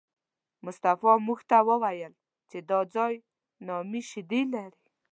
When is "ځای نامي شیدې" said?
2.95-4.41